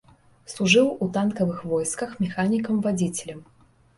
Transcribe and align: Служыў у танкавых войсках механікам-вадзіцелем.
Служыў 0.53 0.87
у 1.05 1.07
танкавых 1.17 1.59
войсках 1.73 2.15
механікам-вадзіцелем. 2.23 3.45